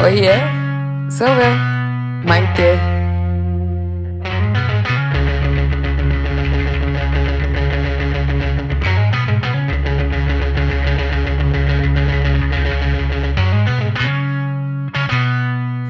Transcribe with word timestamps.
Oiê, 0.00 0.38
sou 1.10 1.26
eu, 1.26 1.54
Maite. 2.24 2.62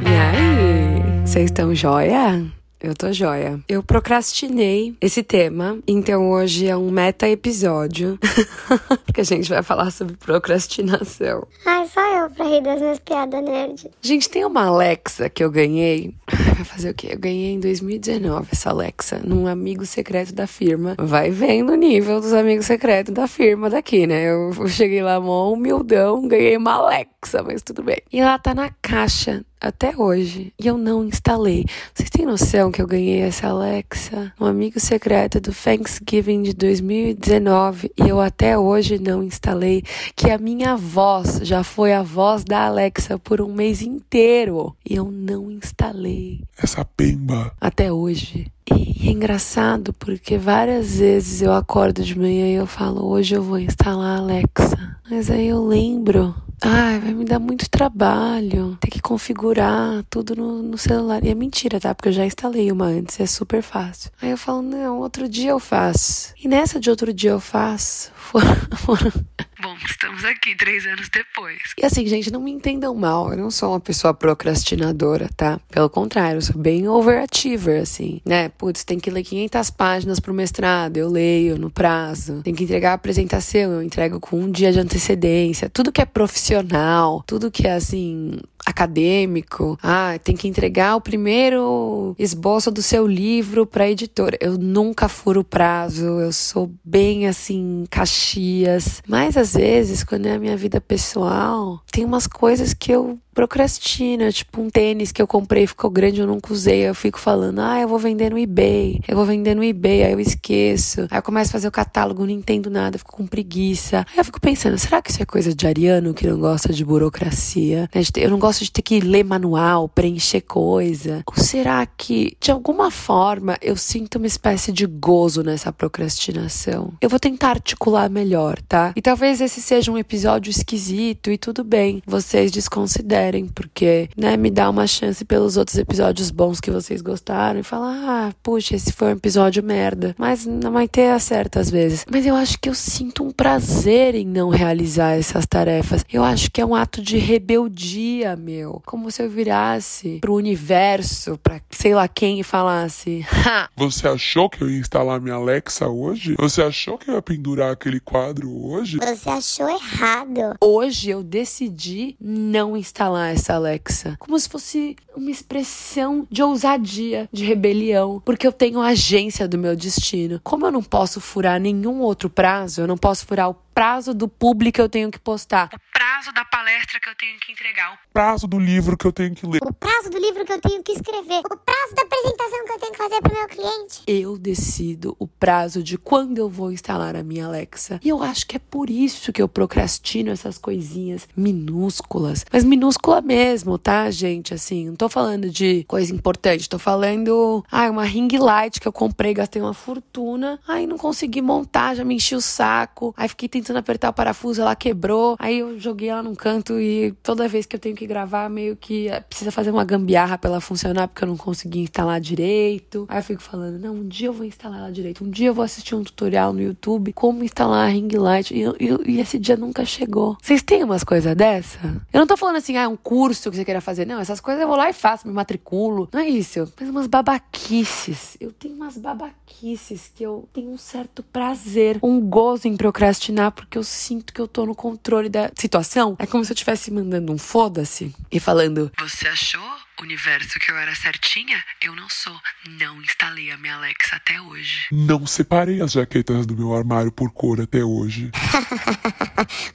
E 0.00 0.06
aí, 0.06 1.20
vocês 1.26 1.44
estão 1.44 1.74
joia? 1.74 2.57
Eu 2.80 2.94
tô 2.94 3.12
joia. 3.12 3.58
Eu 3.68 3.82
procrastinei 3.82 4.94
esse 5.00 5.24
tema, 5.24 5.80
então 5.86 6.30
hoje 6.30 6.68
é 6.68 6.76
um 6.76 6.92
meta 6.92 7.28
episódio. 7.28 8.16
porque 9.04 9.20
a 9.20 9.24
gente 9.24 9.48
vai 9.48 9.64
falar 9.64 9.90
sobre 9.90 10.16
procrastinação. 10.16 11.44
Ai, 11.66 11.88
só 11.88 12.00
eu 12.16 12.30
pra 12.30 12.44
rir 12.44 12.62
das 12.62 12.80
minhas 12.80 13.00
piadas 13.00 13.42
nerd. 13.42 13.90
Gente, 14.00 14.30
tem 14.30 14.44
uma 14.44 14.66
Alexa 14.66 15.28
que 15.28 15.42
eu 15.42 15.50
ganhei. 15.50 16.14
Vai 16.54 16.64
fazer 16.64 16.90
o 16.90 16.94
quê? 16.94 17.08
Eu 17.10 17.18
ganhei 17.18 17.54
em 17.54 17.60
2019 17.60 18.48
essa 18.52 18.70
Alexa, 18.70 19.20
num 19.24 19.48
amigo 19.48 19.84
secreto 19.84 20.32
da 20.32 20.46
firma. 20.46 20.94
Vai 20.98 21.30
vendo 21.30 21.72
o 21.72 21.76
nível 21.76 22.20
dos 22.20 22.32
amigos 22.32 22.66
secretos 22.66 23.12
da 23.12 23.26
firma 23.26 23.68
daqui, 23.68 24.06
né? 24.06 24.30
Eu 24.30 24.68
cheguei 24.68 25.02
lá, 25.02 25.20
mó 25.20 25.52
humildão, 25.52 26.28
ganhei 26.28 26.56
uma 26.56 26.74
Alexa, 26.74 27.42
mas 27.42 27.60
tudo 27.60 27.82
bem. 27.82 27.98
E 28.12 28.20
ela 28.20 28.38
tá 28.38 28.54
na 28.54 28.70
caixa 28.80 29.44
até 29.60 29.96
hoje 29.96 30.52
e 30.58 30.66
eu 30.66 30.76
não 30.78 31.04
instalei. 31.04 31.64
Vocês 31.94 32.10
têm 32.10 32.24
noção 32.26 32.70
que 32.70 32.80
eu 32.80 32.86
ganhei 32.86 33.20
essa 33.20 33.48
Alexa, 33.48 34.32
um 34.40 34.44
amigo 34.44 34.78
secreto 34.80 35.40
do 35.40 35.52
Thanksgiving 35.52 36.42
de 36.42 36.52
2019 36.54 37.90
e 37.96 38.08
eu 38.08 38.20
até 38.20 38.58
hoje 38.58 38.98
não 38.98 39.22
instalei? 39.22 39.82
Que 40.14 40.30
a 40.30 40.38
minha 40.38 40.76
voz 40.76 41.40
já 41.42 41.62
foi 41.64 41.92
a 41.92 42.02
voz 42.02 42.44
da 42.44 42.66
Alexa 42.66 43.18
por 43.18 43.40
um 43.40 43.52
mês 43.52 43.82
inteiro 43.82 44.74
e 44.88 44.94
eu 44.96 45.10
não 45.10 45.50
instalei 45.50 46.40
Essa 46.56 46.84
pemba. 46.84 47.52
até 47.60 47.92
hoje. 47.92 48.50
E 48.70 49.08
é 49.08 49.12
engraçado 49.12 49.92
porque 49.94 50.36
várias 50.36 50.98
vezes 50.98 51.40
eu 51.40 51.52
acordo 51.52 52.02
de 52.02 52.18
manhã 52.18 52.46
e 52.46 52.54
eu 52.54 52.66
falo, 52.66 53.06
hoje 53.06 53.34
eu 53.34 53.42
vou 53.42 53.58
instalar 53.58 54.18
a 54.18 54.20
Alexa. 54.20 54.96
Mas 55.10 55.30
aí 55.30 55.46
eu 55.48 55.64
lembro, 55.66 56.34
ai, 56.62 56.98
vai 56.98 57.14
me 57.14 57.24
dar 57.24 57.38
muito 57.38 57.68
trabalho 57.70 58.76
ter 58.80 58.90
que 58.90 59.00
configurar 59.00 60.04
tudo 60.10 60.34
no, 60.34 60.62
no 60.62 60.78
celular. 60.78 61.24
E 61.24 61.28
é 61.28 61.34
mentira, 61.34 61.80
tá? 61.80 61.94
Porque 61.94 62.08
eu 62.08 62.12
já 62.12 62.24
instalei 62.24 62.70
uma 62.72 62.86
antes, 62.86 63.20
é 63.20 63.26
super 63.26 63.62
fácil. 63.62 64.10
Aí 64.20 64.30
eu 64.30 64.36
falo, 64.38 64.62
não, 64.62 64.98
outro 64.98 65.28
dia 65.28 65.50
eu 65.50 65.60
faço. 65.60 66.32
E 66.42 66.48
nessa 66.48 66.80
de 66.80 66.90
outro 66.90 67.12
dia 67.12 67.30
eu 67.30 67.40
faço, 67.40 68.10
foram. 68.76 69.12
Bom, 69.60 69.76
estamos 69.84 70.24
aqui 70.24 70.54
três 70.54 70.86
anos 70.86 71.08
depois. 71.08 71.58
E 71.76 71.84
assim, 71.84 72.06
gente, 72.06 72.30
não 72.30 72.40
me 72.40 72.52
entendam 72.52 72.94
mal, 72.94 73.32
eu 73.32 73.36
não 73.36 73.50
sou 73.50 73.70
uma 73.70 73.80
pessoa 73.80 74.14
procrastinadora, 74.14 75.28
tá? 75.36 75.58
Pelo 75.68 75.90
contrário, 75.90 76.36
eu 76.36 76.42
sou 76.42 76.56
bem 76.56 76.86
overachiever, 76.86 77.82
assim, 77.82 78.20
né? 78.24 78.50
Putz, 78.50 78.84
tem 78.84 79.00
que 79.00 79.10
ler 79.10 79.24
500 79.24 79.70
páginas 79.70 80.20
pro 80.20 80.32
mestrado, 80.32 80.96
eu 80.96 81.08
leio 81.08 81.58
no 81.58 81.70
prazo. 81.70 82.40
Tem 82.44 82.54
que 82.54 82.62
entregar 82.62 82.92
a 82.92 82.94
apresentação, 82.94 83.72
eu 83.72 83.82
entrego 83.82 84.20
com 84.20 84.38
um 84.38 84.48
dia 84.48 84.72
de 84.72 84.78
antecedência. 84.78 85.68
Tudo 85.68 85.90
que 85.90 86.00
é 86.00 86.06
profissional, 86.06 87.24
tudo 87.26 87.50
que 87.50 87.66
é, 87.66 87.72
assim, 87.72 88.38
acadêmico. 88.68 89.78
Ah, 89.82 90.18
tem 90.22 90.36
que 90.36 90.46
entregar 90.46 90.94
o 90.94 91.00
primeiro 91.00 92.14
esboço 92.18 92.70
do 92.70 92.82
seu 92.82 93.06
livro 93.06 93.66
para 93.66 93.84
a 93.84 93.90
editora. 93.90 94.36
Eu 94.40 94.58
nunca 94.58 95.08
furo 95.08 95.42
prazo, 95.42 96.04
eu 96.04 96.32
sou 96.32 96.70
bem 96.84 97.26
assim, 97.26 97.84
caxias. 97.90 99.02
Mas 99.06 99.36
às 99.48 99.54
vezes, 99.54 100.04
quando 100.04 100.26
é 100.26 100.32
a 100.32 100.38
minha 100.38 100.56
vida 100.58 100.78
pessoal, 100.78 101.82
tem 101.90 102.04
umas 102.04 102.26
coisas 102.26 102.74
que 102.74 102.92
eu 102.92 103.18
procrastino, 103.38 104.32
tipo 104.32 104.60
um 104.60 104.68
tênis 104.68 105.12
que 105.12 105.22
eu 105.22 105.26
comprei 105.26 105.64
ficou 105.64 105.88
grande, 105.88 106.20
eu 106.20 106.26
nunca 106.26 106.52
usei, 106.52 106.88
eu 106.88 106.94
fico 106.94 107.20
falando, 107.20 107.60
ah, 107.60 107.80
eu 107.80 107.86
vou 107.86 107.96
vender 107.96 108.30
no 108.30 108.36
eBay, 108.36 109.00
eu 109.06 109.14
vou 109.14 109.24
vender 109.24 109.54
no 109.54 109.62
eBay, 109.62 110.02
aí 110.02 110.12
eu 110.12 110.18
esqueço, 110.18 111.02
aí 111.08 111.18
eu 111.18 111.22
começo 111.22 111.50
a 111.50 111.52
fazer 111.52 111.68
o 111.68 111.70
catálogo, 111.70 112.24
não 112.24 112.32
entendo 112.32 112.68
nada, 112.68 112.98
fico 112.98 113.12
com 113.12 113.28
preguiça, 113.28 114.04
aí 114.10 114.18
eu 114.18 114.24
fico 114.24 114.40
pensando, 114.40 114.76
será 114.76 115.00
que 115.00 115.12
isso 115.12 115.22
é 115.22 115.24
coisa 115.24 115.54
de 115.54 115.68
ariano 115.68 116.12
que 116.14 116.26
não 116.26 116.36
gosta 116.36 116.72
de 116.72 116.84
burocracia? 116.84 117.88
Né, 117.94 118.02
Eu 118.16 118.30
não 118.30 118.40
gosto 118.40 118.64
de 118.64 118.72
ter 118.72 118.82
que 118.82 118.98
ler 118.98 119.22
manual, 119.22 119.88
preencher 119.88 120.40
coisa, 120.40 121.22
ou 121.24 121.36
será 121.36 121.86
que, 121.86 122.36
de 122.40 122.50
alguma 122.50 122.90
forma, 122.90 123.56
eu 123.62 123.76
sinto 123.76 124.16
uma 124.16 124.26
espécie 124.26 124.72
de 124.72 124.84
gozo 124.84 125.44
nessa 125.44 125.72
procrastinação? 125.72 126.92
Eu 127.00 127.08
vou 127.08 127.20
tentar 127.20 127.50
articular 127.50 128.10
melhor, 128.10 128.60
tá? 128.62 128.92
E 128.96 129.00
talvez 129.00 129.37
esse 129.40 129.60
seja 129.60 129.90
um 129.90 129.98
episódio 129.98 130.50
esquisito 130.50 131.30
e 131.30 131.38
tudo 131.38 131.64
bem, 131.64 132.02
vocês 132.06 132.50
desconsiderem, 132.50 133.46
porque, 133.46 134.08
né, 134.16 134.36
me 134.36 134.50
dá 134.50 134.68
uma 134.68 134.86
chance 134.86 135.24
pelos 135.24 135.56
outros 135.56 135.78
episódios 135.78 136.30
bons 136.30 136.60
que 136.60 136.70
vocês 136.70 137.00
gostaram 137.00 137.60
e 137.60 137.62
falar, 137.62 138.28
ah, 138.28 138.34
puxa, 138.42 138.76
esse 138.76 138.92
foi 138.92 139.08
um 139.08 139.16
episódio 139.16 139.62
merda. 139.62 140.14
Mas 140.18 140.46
não 140.46 140.72
vai 140.72 140.88
ter 140.88 141.10
acerto 141.10 141.58
às 141.58 141.70
vezes. 141.70 142.04
Mas 142.10 142.26
eu 142.26 142.34
acho 142.34 142.58
que 142.58 142.68
eu 142.68 142.74
sinto 142.74 143.24
um 143.24 143.30
prazer 143.30 144.14
em 144.14 144.26
não 144.26 144.48
realizar 144.48 145.12
essas 145.12 145.46
tarefas. 145.46 146.04
Eu 146.12 146.24
acho 146.24 146.50
que 146.50 146.60
é 146.60 146.66
um 146.66 146.74
ato 146.74 147.02
de 147.02 147.18
rebeldia, 147.18 148.36
meu. 148.36 148.82
Como 148.86 149.10
se 149.10 149.22
eu 149.22 149.30
virasse 149.30 150.18
pro 150.20 150.34
universo, 150.34 151.38
pra 151.38 151.60
sei 151.70 151.94
lá 151.94 152.08
quem 152.08 152.40
e 152.40 152.42
falasse, 152.42 153.24
ha, 153.46 153.68
Você 153.76 154.08
achou 154.08 154.48
que 154.48 154.62
eu 154.62 154.70
ia 154.70 154.78
instalar 154.78 155.20
minha 155.20 155.36
Alexa 155.36 155.88
hoje? 155.88 156.34
Você 156.38 156.62
achou 156.62 156.98
que 156.98 157.10
eu 157.10 157.14
ia 157.14 157.22
pendurar 157.22 157.72
aquele 157.72 158.00
quadro 158.00 158.50
hoje? 158.66 158.98
Você 158.98 159.16
achou 159.28 159.68
errado. 159.68 160.56
Hoje 160.60 161.10
eu 161.10 161.22
decidi 161.22 162.16
não 162.20 162.76
instalar 162.76 163.34
essa 163.34 163.54
Alexa. 163.54 164.16
Como 164.18 164.38
se 164.38 164.48
fosse 164.48 164.96
uma 165.14 165.30
expressão 165.30 166.26
de 166.30 166.42
ousadia, 166.42 167.28
de 167.32 167.44
rebelião, 167.44 168.22
porque 168.24 168.46
eu 168.46 168.52
tenho 168.52 168.80
a 168.80 168.88
agência 168.88 169.46
do 169.46 169.58
meu 169.58 169.76
destino. 169.76 170.40
Como 170.42 170.66
eu 170.66 170.72
não 170.72 170.82
posso 170.82 171.20
furar 171.20 171.60
nenhum 171.60 172.00
outro 172.00 172.30
prazo, 172.30 172.80
eu 172.80 172.86
não 172.86 172.96
posso 172.96 173.26
furar 173.26 173.50
o 173.50 173.56
prazo 173.74 174.12
do 174.12 174.26
público 174.26 174.74
que 174.74 174.80
eu 174.80 174.88
tenho 174.88 175.10
que 175.10 175.18
postar, 175.20 175.70
prazo 176.18 176.32
da 176.32 176.44
palestra 176.44 176.98
que 176.98 177.08
eu 177.08 177.14
tenho 177.14 177.38
que 177.38 177.52
entregar, 177.52 177.92
o 177.92 177.98
Prazo 178.12 178.48
do 178.48 178.58
livro 178.58 178.96
que 178.96 179.06
eu 179.06 179.12
tenho 179.12 179.32
que 179.32 179.46
ler. 179.46 179.60
O 179.62 179.72
prazo 179.72 180.10
do 180.10 180.18
livro 180.18 180.44
que 180.44 180.52
eu 180.52 180.60
tenho 180.60 180.82
que 180.82 180.90
escrever. 180.90 181.42
O 181.44 181.56
prazo 181.56 181.94
da 181.94 182.02
apresentação 182.02 182.64
que 182.64 182.72
eu 182.72 182.78
tenho 182.80 182.92
que 182.92 182.98
fazer 182.98 183.20
pro 183.20 183.32
meu 183.32 183.46
cliente. 183.46 184.02
eu 184.04 184.36
decido 184.36 185.14
o 185.20 185.28
prazo 185.28 185.80
de 185.80 185.96
quando 185.96 186.38
eu 186.38 186.48
vou 186.48 186.72
instalar 186.72 187.14
a 187.14 187.22
minha 187.22 187.46
Alexa. 187.46 188.00
E 188.02 188.08
eu 188.08 188.20
acho 188.20 188.48
que 188.48 188.56
é 188.56 188.58
por 188.58 188.90
isso 188.90 189.32
que 189.32 189.40
eu 189.40 189.48
procrastino 189.48 190.32
essas 190.32 190.58
coisinhas 190.58 191.28
minúsculas. 191.36 192.44
Mas 192.52 192.64
minúscula 192.64 193.20
mesmo, 193.20 193.78
tá, 193.78 194.10
gente? 194.10 194.52
Assim, 194.52 194.86
não 194.86 194.96
tô 194.96 195.08
falando 195.08 195.48
de 195.48 195.84
coisa 195.84 196.12
importante. 196.12 196.68
Tô 196.68 196.80
falando, 196.80 197.64
ah, 197.70 197.88
uma 197.88 198.04
ring 198.04 198.36
light 198.36 198.80
que 198.80 198.88
eu 198.88 198.92
comprei, 198.92 199.34
gastei 199.34 199.62
uma 199.62 199.74
fortuna. 199.74 200.58
Aí 200.66 200.84
não 200.84 200.98
consegui 200.98 201.40
montar, 201.40 201.94
já 201.94 202.04
me 202.04 202.16
enchi 202.16 202.34
o 202.34 202.40
saco. 202.40 203.14
Aí 203.16 203.28
fiquei 203.28 203.48
tentando 203.48 203.76
apertar 203.76 204.10
o 204.10 204.12
parafuso, 204.12 204.60
ela 204.60 204.74
quebrou. 204.74 205.36
Aí 205.38 205.60
eu 205.60 205.78
joguei 205.78 206.07
ela 206.08 206.22
num 206.22 206.34
canto 206.34 206.78
e 206.80 207.12
toda 207.22 207.48
vez 207.48 207.66
que 207.66 207.76
eu 207.76 207.80
tenho 207.80 207.96
que 207.96 208.06
gravar, 208.06 208.48
meio 208.48 208.76
que 208.76 209.08
eh, 209.08 209.20
precisa 209.20 209.50
fazer 209.50 209.70
uma 209.70 209.84
gambiarra 209.84 210.38
pra 210.38 210.50
ela 210.50 210.60
funcionar, 210.60 211.08
porque 211.08 211.24
eu 211.24 211.28
não 211.28 211.36
consegui 211.36 211.80
instalar 211.80 212.20
direito. 212.20 213.06
Aí 213.08 213.18
eu 213.18 213.22
fico 213.22 213.42
falando, 213.42 213.78
não, 213.78 213.94
um 213.94 214.08
dia 214.08 214.28
eu 214.28 214.32
vou 214.32 214.46
instalar 214.46 214.80
ela 214.80 214.92
direito. 214.92 215.24
Um 215.24 215.30
dia 215.30 215.48
eu 215.48 215.54
vou 215.54 215.64
assistir 215.64 215.94
um 215.94 216.02
tutorial 216.02 216.52
no 216.52 216.60
YouTube 216.60 217.12
como 217.12 217.44
instalar 217.44 217.86
a 217.86 217.90
ring 217.90 218.08
light. 218.16 218.54
E, 218.54 218.62
e 219.06 219.20
esse 219.20 219.38
dia 219.38 219.56
nunca 219.56 219.84
chegou. 219.84 220.36
Vocês 220.40 220.62
têm 220.62 220.84
umas 220.84 221.04
coisas 221.04 221.34
dessa? 221.34 221.78
Eu 222.12 222.20
não 222.20 222.26
tô 222.26 222.36
falando 222.36 222.56
assim, 222.56 222.76
ah, 222.76 222.82
é 222.82 222.88
um 222.88 222.96
curso 222.96 223.50
que 223.50 223.56
você 223.56 223.64
queira 223.64 223.80
fazer. 223.80 224.06
Não, 224.06 224.20
essas 224.20 224.40
coisas 224.40 224.60
eu 224.60 224.68
vou 224.68 224.76
lá 224.76 224.88
e 224.88 224.92
faço, 224.92 225.26
me 225.26 225.32
matriculo. 225.32 226.08
Não 226.12 226.20
é 226.20 226.28
isso. 226.28 226.72
Mas 226.78 226.88
umas 226.88 227.06
babaquices. 227.06 228.36
Eu 228.40 228.52
tenho 228.52 228.74
umas 228.74 228.96
babaquices 228.96 230.10
que 230.14 230.22
eu 230.22 230.48
tenho 230.52 230.70
um 230.70 230.78
certo 230.78 231.22
prazer, 231.22 231.98
um 232.02 232.20
gozo 232.20 232.68
em 232.68 232.76
procrastinar, 232.76 233.52
porque 233.52 233.76
eu 233.76 233.84
sinto 233.84 234.32
que 234.32 234.40
eu 234.40 234.48
tô 234.48 234.66
no 234.66 234.74
controle 234.74 235.28
da 235.28 235.50
situação. 235.54 235.97
É 236.18 236.26
como 236.26 236.44
se 236.44 236.52
eu 236.52 236.54
estivesse 236.54 236.90
mandando 236.90 237.32
um 237.32 237.38
foda-se 237.38 238.14
e 238.30 238.38
falando: 238.38 238.90
Você 238.98 239.28
achou? 239.28 239.87
Universo 240.02 240.58
que 240.58 240.70
eu 240.70 240.76
era 240.76 240.94
certinha? 240.94 241.62
Eu 241.80 241.94
não 241.94 242.08
sou. 242.08 242.38
Não 242.78 243.00
instalei 243.02 243.50
a 243.50 243.56
minha 243.56 243.74
Alexa 243.74 244.16
até 244.16 244.40
hoje. 244.40 244.86
Não 244.92 245.26
separei 245.26 245.80
as 245.80 245.92
jaquetas 245.92 246.46
do 246.46 246.56
meu 246.56 246.74
armário 246.74 247.10
por 247.10 247.30
cor 247.30 247.60
até 247.60 247.84
hoje. 247.84 248.30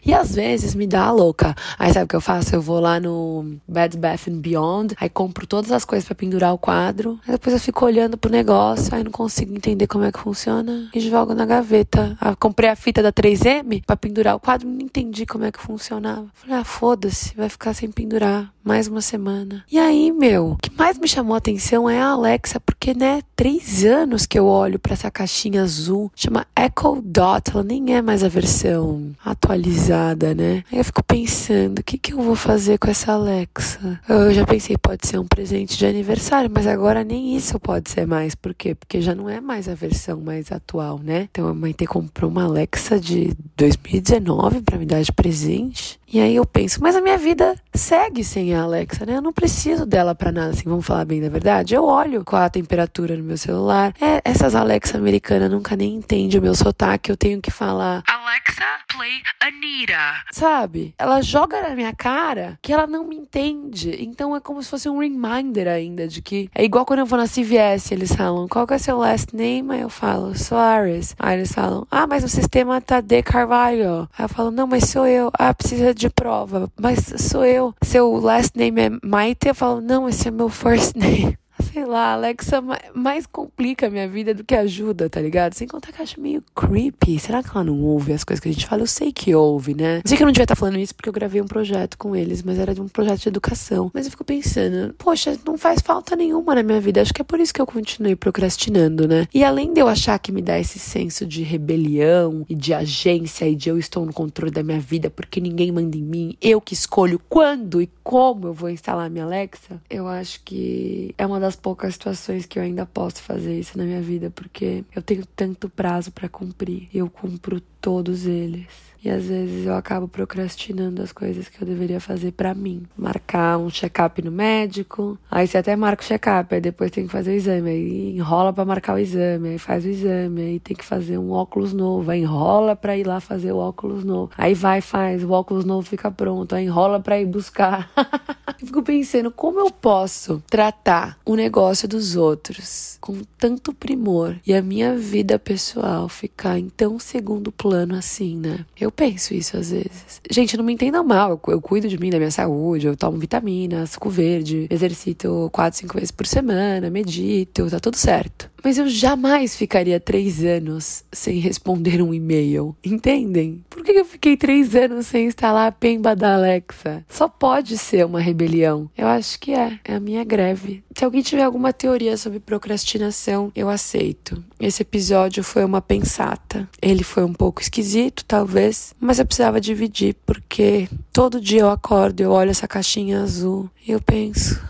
E 0.06 0.14
às 0.14 0.36
vezes 0.36 0.76
me 0.76 0.86
dá 0.86 1.06
a 1.06 1.12
louca. 1.12 1.56
Aí 1.80 1.94
sabe 1.94 2.06
o 2.06 2.08
que 2.08 2.16
eu 2.16 2.22
faço? 2.22 2.54
Eu 2.54 2.62
vou 2.62 2.80
lá 2.80 3.00
no 3.00 3.58
Bed 3.68 3.98
Bath 3.98 4.28
and 4.28 4.40
Beyond, 4.40 4.96
aí 5.00 5.10
compro 5.10 5.48
todas 5.48 5.72
as 5.72 5.86
coisas 5.86 6.06
pra 6.06 6.14
pendurar 6.14 6.54
o 6.54 6.58
quadro. 6.58 7.20
Aí 7.26 7.32
depois 7.32 7.54
eu 7.54 7.60
fico 7.60 7.86
olhando 7.86 8.18
pro 8.18 8.30
negócio, 8.32 8.94
aí 8.94 9.04
não 9.04 9.12
consigo 9.12 9.56
entender 9.56 9.88
como 9.88 10.04
é 10.04 10.12
que 10.12 10.20
funciona 10.20 10.90
e 10.94 11.00
jogo 11.00 11.34
na 11.34 11.46
gaveta. 11.46 12.18
Ah, 12.20 12.36
comprei 12.36 12.70
a 12.70 12.76
fita 12.76 13.02
da 13.02 13.14
3M 13.14 13.84
pra 13.86 13.96
pendurar 13.96 14.36
o 14.36 14.40
quadro, 14.40 14.68
não 14.68 14.82
entendi 14.82 15.26
como 15.26 15.46
é 15.46 15.52
que 15.52 15.60
funcionava. 15.60 16.28
Falei, 16.34 16.58
ah, 16.58 16.64
foda-se, 16.64 17.34
vai 17.36 17.50
ficar 17.50 17.74
sem 17.74 17.90
pendurar. 17.90 18.53
Mais 18.64 18.88
uma 18.88 19.02
semana. 19.02 19.64
E 19.72 19.78
aí, 19.78 20.12
meu, 20.12 20.52
o 20.52 20.58
que 20.58 20.72
mais 20.78 20.98
me 20.98 21.08
chamou 21.08 21.36
a 21.36 21.38
atenção 21.38 21.90
é 21.90 22.00
a 22.00 22.08
Alexa, 22.08 22.60
porque, 22.60 22.94
né, 22.94 23.22
três 23.36 23.84
anos 23.84 24.26
que 24.26 24.40
eu 24.40 24.46
olho 24.46 24.80
para 24.80 24.94
essa 24.94 25.12
caixinha 25.12 25.64
azul, 25.64 26.12
chama 26.16 26.48
Echo 26.58 27.02
Dot, 27.04 27.52
ela 27.52 27.64
nem 27.64 27.96
é 27.96 28.02
mais 28.02 28.24
a 28.24 28.30
versão 28.30 29.12
atualizada, 29.24 30.34
né? 30.34 30.64
Aí 30.72 30.78
eu 30.78 30.86
fico 30.86 31.04
pensando, 31.04 31.80
o 31.80 31.84
que, 31.84 31.98
que 31.98 32.14
eu 32.14 32.22
vou 32.22 32.36
fazer 32.36 32.78
com 32.78 32.90
essa 32.90 33.14
Alexa? 33.14 34.00
Eu 34.08 34.34
já 34.34 34.46
pensei, 34.46 34.78
pode 34.78 35.08
ser 35.08 35.20
um 35.20 35.28
presente 35.28 35.78
de 35.78 35.86
aniversário, 35.86 36.50
mas 36.54 36.66
agora 36.66 37.04
nem 37.04 37.36
isso 37.36 37.60
pode 37.60 37.90
ser 37.90 38.08
mais. 38.08 38.36
Por 38.36 38.54
quê? 38.54 38.76
Porque 38.76 39.02
já 39.02 39.14
não 39.14 39.30
é 39.30 39.42
mais 39.42 39.68
a 39.68 39.76
versão 39.76 40.22
mais 40.22 40.52
atual, 40.52 41.00
né? 41.00 41.28
Então 41.32 41.48
a 41.48 41.54
mãe 41.54 41.74
ter 41.74 41.88
comprou 41.88 42.30
uma 42.30 42.46
Alexa 42.46 43.00
de 43.00 43.34
2019 43.58 44.62
para 44.62 44.78
me 44.78 44.86
dar 44.86 45.02
de 45.02 45.12
presente. 45.12 46.00
E 46.14 46.22
aí 46.22 46.36
eu 46.36 46.46
penso, 46.46 46.78
mas 46.80 46.96
a 46.96 47.02
minha 47.02 47.18
vida 47.18 47.56
segue 47.74 48.24
sem 48.24 48.54
a 48.54 48.62
Alexa, 48.62 49.04
né? 49.04 49.18
Eu 49.18 49.22
não 49.22 49.34
preciso 49.34 49.84
dela 49.84 50.14
para 50.14 50.32
nada, 50.32 50.52
assim, 50.52 50.66
vamos 50.66 50.86
falar 50.86 51.06
bem 51.06 51.20
da 51.20 51.28
verdade. 51.28 51.74
Eu 51.74 51.86
olho 51.86 52.24
qual 52.24 52.44
a 52.44 52.50
temperatura 52.52 53.18
no 53.18 53.24
meu 53.24 53.36
celular. 53.36 53.96
É, 54.00 54.22
essas 54.24 54.54
Alexa 54.54 54.96
americanas 54.96 55.50
nunca 55.50 55.76
nem 55.76 55.96
entendem 55.96 56.40
o 56.40 56.44
meu 56.44 56.54
sotaque, 56.54 57.12
eu 57.12 57.18
tenho 57.18 57.42
que 57.42 57.50
falar 57.50 58.04
Alexa, 58.24 58.64
play 58.88 59.22
Anita. 59.42 60.24
Sabe? 60.32 60.96
Ela 60.98 61.22
joga 61.22 61.62
na 61.62 61.76
minha 61.76 61.94
cara 61.94 62.58
que 62.62 62.72
ela 62.72 62.88
não 62.88 63.04
me 63.04 63.18
entende. 63.18 64.02
Então 64.02 64.34
é 64.34 64.40
como 64.40 64.64
se 64.64 64.70
fosse 64.70 64.88
um 64.88 65.00
reminder 65.00 65.68
ainda 65.68 66.08
de 66.08 66.22
que 66.22 66.50
é 66.56 66.64
igual 66.64 66.86
quando 66.86 67.00
eu 67.00 67.06
vou 67.06 67.20
na 67.20 67.28
CVS, 67.28 67.92
eles 67.92 68.16
falam, 68.16 68.48
qual 68.48 68.66
que 68.66 68.76
é 68.76 68.78
seu 68.78 68.98
last 68.98 69.36
name? 69.36 69.74
Aí 69.74 69.82
eu 69.82 69.90
falo, 69.90 70.34
Soares. 70.38 71.14
Aí 71.20 71.38
eles 71.38 71.52
falam, 71.52 71.86
ah, 71.92 72.08
mas 72.08 72.24
o 72.24 72.30
sistema 72.30 72.80
tá 72.80 73.02
de 73.02 73.22
Carvalho. 73.22 74.08
Aí 74.18 74.24
eu 74.24 74.30
falo, 74.30 74.52
não, 74.52 74.68
mas 74.68 74.86
sou 74.86 75.06
eu. 75.06 75.30
Ah, 75.38 75.54
precisa 75.54 75.94
de 75.94 76.10
prova. 76.10 76.72
Mas 76.80 77.00
sou 77.18 77.44
eu. 77.44 77.76
Seu 77.84 78.10
last 78.22 78.58
name 78.58 78.84
é 78.84 78.90
Maite? 79.06 79.50
Eu 79.50 79.56
falo, 79.56 79.82
não, 79.82 80.08
esse 80.08 80.30
é 80.30 80.32
meu 80.32 80.48
first 80.48 80.96
name 80.96 81.38
sei 81.74 81.86
lá, 81.86 82.12
a 82.12 82.14
Alexa 82.14 82.64
mais 82.94 83.26
complica 83.26 83.88
a 83.88 83.90
minha 83.90 84.08
vida 84.08 84.34
do 84.34 84.44
que 84.44 84.54
ajuda, 84.54 85.10
tá 85.10 85.20
ligado? 85.20 85.54
Sem 85.54 85.68
contar 85.68 85.92
que 85.92 86.00
eu 86.00 86.04
acho 86.04 86.22
meio 86.22 86.44
creepy. 86.56 87.18
Será 87.18 87.42
que 87.42 87.50
ela 87.50 87.64
não 87.64 87.82
ouve 87.82 88.14
as 88.14 88.24
coisas 88.24 88.40
que 88.40 88.48
a 88.48 88.52
gente 88.52 88.68
fala? 88.68 88.84
Eu 88.84 88.88
sei 88.88 89.12
que 89.12 89.34
ouve, 89.34 89.74
né? 89.74 89.98
Eu 89.98 90.02
sei 90.06 90.16
que 90.16 90.24
eu 90.24 90.26
não 90.28 90.32
devia 90.32 90.44
estar 90.44 90.56
falando 90.56 90.78
isso 90.78 90.94
porque 90.94 91.10
eu 91.10 91.14
gravei 91.14 91.42
um 91.42 91.48
projeto 91.48 91.98
com 91.98 92.16
eles, 92.16 92.44
mas 92.44 92.60
era 92.60 92.76
de 92.76 92.82
um 92.82 92.88
projeto 92.88 93.22
de 93.22 93.30
educação. 93.30 93.90
Mas 93.92 94.06
eu 94.06 94.12
fico 94.12 94.24
pensando, 94.24 94.94
poxa, 95.00 95.36
não 95.46 95.58
faz 95.58 95.82
falta 95.82 96.16
nenhuma 96.16 96.54
na 96.54 96.62
minha 96.62 96.80
vida. 96.80 97.02
Acho 97.02 97.14
que 97.14 97.22
é 97.22 97.26
por 97.26 97.40
isso 97.40 97.54
que 97.54 97.62
eu 97.62 97.66
continuei 97.66 98.16
procrastinando, 98.16 99.08
né? 99.08 99.28
E 99.34 99.44
além 99.44 99.74
de 99.74 99.80
eu 99.80 99.88
achar 99.88 100.20
que 100.20 100.32
me 100.32 100.44
dá 100.44 100.60
esse 100.60 100.78
senso 100.78 101.26
de 101.26 101.42
rebelião 101.42 102.46
e 102.48 102.54
de 102.54 102.72
agência 102.74 103.48
e 103.48 103.56
de 103.56 103.70
eu 103.70 103.80
estou 103.80 104.06
no 104.06 104.14
controle 104.14 104.52
da 104.52 104.62
minha 104.62 104.80
vida 104.80 105.10
porque 105.10 105.42
ninguém 105.42 105.72
manda 105.72 105.98
em 105.98 106.04
mim, 106.04 106.38
eu 106.40 106.62
que 106.62 106.76
escolho 106.76 107.20
quando 107.28 107.82
e 107.82 107.90
como 108.04 108.48
eu 108.48 108.54
vou 108.54 108.70
instalar 108.70 109.08
a 109.08 109.10
minha 109.10 109.24
Alexa, 109.24 109.82
eu 109.90 110.08
acho 110.08 110.42
que 110.44 111.16
é 111.18 111.26
uma 111.26 111.40
das 111.40 111.56
poucas 111.64 111.94
situações 111.94 112.46
que 112.46 112.60
eu 112.60 112.64
ainda 112.64 112.86
posso 112.86 113.24
fazer 113.24 113.58
isso 113.58 113.78
na 113.78 113.86
minha 113.86 114.02
vida, 114.02 114.30
porque 114.30 114.84
eu 114.94 115.02
tenho 115.02 115.26
tanto 115.26 115.70
prazo 115.70 116.12
para 116.12 116.28
cumprir. 116.28 116.90
E 116.94 116.98
eu 116.98 117.10
cumpro 117.10 117.62
todos 117.84 118.26
eles. 118.26 118.94
E 119.04 119.10
às 119.10 119.26
vezes 119.26 119.66
eu 119.66 119.76
acabo 119.76 120.08
procrastinando 120.08 121.02
as 121.02 121.12
coisas 121.12 121.50
que 121.50 121.62
eu 121.62 121.68
deveria 121.68 122.00
fazer 122.00 122.32
para 122.32 122.54
mim. 122.54 122.84
Marcar 122.98 123.58
um 123.58 123.70
check-up 123.70 124.22
no 124.22 124.32
médico, 124.32 125.18
aí 125.30 125.46
você 125.46 125.58
até 125.58 125.76
marca 125.76 126.02
o 126.02 126.06
check-up, 126.06 126.56
aí 126.56 126.62
depois 126.62 126.90
tem 126.90 127.06
que 127.06 127.12
fazer 127.12 127.32
o 127.32 127.34
exame, 127.34 127.70
aí 127.70 128.16
enrola 128.16 128.54
para 128.54 128.64
marcar 128.64 128.96
o 128.96 128.98
exame, 128.98 129.50
aí 129.50 129.60
faz 129.60 129.84
o 129.84 129.90
exame, 129.90 130.42
aí 130.42 130.60
tem 130.60 130.78
que 130.78 130.86
fazer 130.86 131.18
um 131.18 131.32
óculos 131.32 131.74
novo, 131.74 132.10
aí 132.10 132.22
enrola 132.22 132.78
para 132.78 132.96
ir 132.96 133.06
lá 133.06 133.20
fazer 133.20 133.52
o 133.52 133.58
óculos 133.58 134.06
novo. 134.06 134.32
Aí 134.38 134.54
vai, 134.54 134.80
faz, 134.80 135.22
o 135.22 135.32
óculos 135.32 135.66
novo 135.66 135.86
fica 135.86 136.10
pronto, 136.10 136.56
aí 136.56 136.64
enrola 136.64 136.98
para 136.98 137.20
ir 137.20 137.26
buscar. 137.26 137.92
eu 138.62 138.68
fico 138.68 138.82
pensando 138.82 139.30
como 139.30 139.60
eu 139.60 139.70
posso 139.70 140.42
tratar 140.50 141.18
o 141.26 141.36
negócio 141.36 141.90
dos 141.90 142.16
outros 142.16 142.98
com 143.02 143.18
tanto 143.38 143.74
primor 143.74 144.38
e 144.48 144.54
a 144.54 144.62
minha 144.62 144.96
vida 144.96 145.38
pessoal 145.38 146.08
ficar 146.08 146.58
em 146.58 146.70
tão 146.70 146.98
segundo 146.98 147.52
plano 147.52 147.73
assim, 147.74 148.38
né? 148.38 148.66
Eu 148.80 148.92
penso 148.92 149.34
isso 149.34 149.58
às 149.58 149.72
vezes. 149.72 150.22
Gente, 150.30 150.58
não 150.58 150.64
me 150.64 150.74
entendam 150.74 151.04
mal, 151.04 151.32
eu, 151.32 151.54
eu 151.54 151.62
cuido 151.62 151.88
de 151.88 151.98
mim, 151.98 152.10
da 152.10 152.18
minha 152.18 152.32
saúde, 152.32 152.88
eu 152.88 152.96
tomo 152.96 153.18
vitamina, 153.18 153.86
suco 153.86 154.10
verde, 154.10 154.68
exercito 154.70 155.50
quatro, 155.52 155.80
cinco 155.80 155.96
vezes 155.96 156.12
por 156.12 156.26
semana, 156.26 156.90
medito, 156.90 157.70
tá 157.70 157.80
tudo 157.80 157.98
certo. 157.98 158.52
Mas 158.64 158.78
eu 158.78 158.88
jamais 158.88 159.58
ficaria 159.58 160.00
três 160.00 160.44
anos 160.44 161.04
sem 161.12 161.40
responder 161.40 162.02
um 162.02 162.14
e-mail, 162.14 162.76
entendem? 162.84 163.64
Por 163.70 163.84
que 163.84 163.92
eu 163.92 164.06
fiquei 164.06 164.38
três 164.38 164.74
anos 164.74 165.08
sem 165.08 165.28
instalar 165.28 165.68
a 165.68 165.72
pemba 165.72 166.16
da 166.16 166.36
Alexa? 166.36 167.04
Só 167.10 167.28
pode 167.28 167.78
ser 167.78 168.06
uma 168.06 168.22
rebelião. 168.22 168.90
Eu 168.98 169.08
acho 169.08 169.38
que 169.40 169.54
é, 169.54 169.80
é 169.84 169.96
a 169.96 170.00
minha 170.00 170.24
greve. 170.24 170.82
Se 170.96 171.04
alguém 171.04 171.22
tiver 171.22 171.44
alguma 171.44 171.74
teoria 171.74 172.16
sobre 172.18 172.40
procrastinação, 172.40 173.52
eu 173.56 173.70
aceito. 173.70 174.44
Esse 174.60 174.84
episódio 174.84 175.44
foi 175.44 175.66
uma 175.66 175.82
pensata. 175.82 176.70
Ele 176.82 177.04
foi 177.04 177.24
um 177.24 177.34
pouco 177.34 177.62
esquisito, 177.62 178.24
talvez, 178.26 178.94
mas 179.00 179.20
eu 179.20 179.26
precisava 179.26 179.60
dividir 179.60 180.16
porque 180.26 180.88
todo 181.12 181.42
dia 181.42 181.62
eu 181.62 181.70
acordo, 181.70 182.22
eu 182.22 182.32
olho 182.32 182.52
essa 182.52 182.68
caixinha 182.68 183.22
azul 183.22 183.70
e 183.86 183.92
eu 183.92 184.02
penso, 184.02 184.62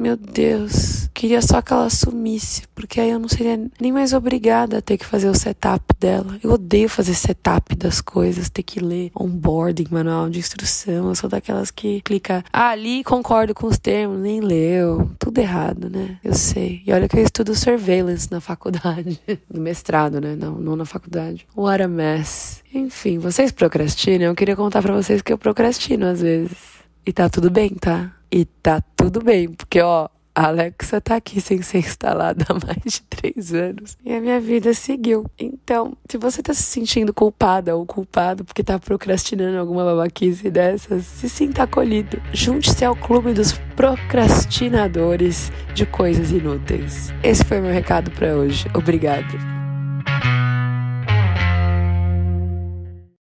meu 0.00 0.16
Deus, 0.16 1.10
queria 1.12 1.42
só 1.42 1.60
que 1.60 1.74
ela 1.74 1.90
sumisse, 1.90 2.62
porque 2.74 2.98
aí 2.98 3.10
eu 3.10 3.18
não 3.18 3.28
seria 3.28 3.60
nem 3.78 3.92
mais 3.92 4.14
obrigada 4.14 4.78
a 4.78 4.80
ter 4.80 4.96
que 4.96 5.04
fazer 5.04 5.28
o 5.28 5.34
setup 5.34 5.84
dela. 6.00 6.38
Eu 6.42 6.52
odeio 6.52 6.88
fazer 6.88 7.12
setup 7.12 7.76
das 7.76 8.00
coisas, 8.00 8.48
ter 8.48 8.62
que 8.62 8.80
ler 8.80 9.10
onboarding, 9.14 9.86
manual 9.90 10.30
de 10.30 10.38
instrução. 10.38 11.08
Eu 11.08 11.14
sou 11.14 11.28
daquelas 11.28 11.70
que 11.70 12.00
clica 12.00 12.42
ah, 12.50 12.70
ali 12.70 13.04
concordo 13.04 13.54
com 13.54 13.66
os 13.66 13.76
termos, 13.76 14.18
nem 14.18 14.40
leu. 14.40 15.10
Tudo 15.18 15.38
errado, 15.38 15.90
né? 15.90 16.18
Eu 16.24 16.34
sei. 16.34 16.82
E 16.86 16.92
olha 16.92 17.06
que 17.06 17.18
eu 17.18 17.22
estudo 17.22 17.54
surveillance 17.54 18.30
na 18.30 18.40
faculdade, 18.40 19.20
no 19.52 19.60
mestrado, 19.60 20.18
né? 20.18 20.34
Não, 20.34 20.54
não 20.54 20.76
na 20.76 20.86
faculdade. 20.86 21.46
What 21.54 21.82
a 21.82 21.88
mess. 21.88 22.62
Enfim, 22.72 23.18
vocês 23.18 23.52
procrastinam? 23.52 24.28
Eu 24.28 24.34
queria 24.34 24.56
contar 24.56 24.80
para 24.80 24.94
vocês 24.94 25.20
que 25.20 25.30
eu 25.30 25.36
procrastino 25.36 26.06
às 26.06 26.22
vezes. 26.22 26.56
E 27.04 27.12
tá 27.12 27.28
tudo 27.28 27.50
bem, 27.50 27.70
tá? 27.70 28.14
E 28.32 28.44
tá 28.44 28.80
tudo 28.96 29.22
bem, 29.22 29.48
porque 29.48 29.80
ó, 29.80 30.08
a 30.34 30.46
Alexa 30.46 31.00
tá 31.00 31.16
aqui 31.16 31.40
sem 31.40 31.60
ser 31.60 31.78
instalada 31.78 32.44
há 32.48 32.54
mais 32.54 32.94
de 32.94 33.02
três 33.02 33.52
anos 33.52 33.98
e 34.04 34.14
a 34.14 34.20
minha 34.20 34.40
vida 34.40 34.72
seguiu. 34.72 35.26
Então, 35.38 35.96
se 36.08 36.16
você 36.16 36.42
tá 36.42 36.54
se 36.54 36.62
sentindo 36.62 37.12
culpada 37.12 37.76
ou 37.76 37.84
culpado 37.84 38.44
porque 38.44 38.62
tá 38.62 38.78
procrastinando 38.78 39.58
alguma 39.58 39.84
babaquice 39.84 40.50
dessas, 40.50 41.04
se 41.04 41.28
sinta 41.28 41.64
acolhido. 41.64 42.20
Junte-se 42.32 42.84
ao 42.84 42.96
clube 42.96 43.32
dos 43.32 43.52
procrastinadores 43.74 45.50
de 45.74 45.84
coisas 45.84 46.30
inúteis. 46.30 47.12
Esse 47.22 47.44
foi 47.44 47.60
meu 47.60 47.72
recado 47.72 48.10
para 48.10 48.34
hoje. 48.34 48.66
Obrigado. 48.74 49.59